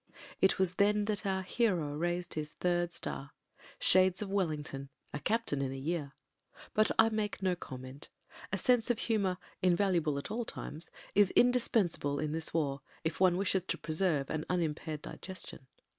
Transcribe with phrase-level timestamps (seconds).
[0.41, 3.33] It was then that our hero raised his third star.
[3.77, 4.89] Shades of Wellington!
[5.13, 6.13] A captain in a year.
[6.73, 8.09] But I make no comment.
[8.51, 13.37] A sense of humour, invaluable at all times, is indispensable in this war, if one
[13.37, 15.67] wishes to preserve an unimpaired digestion.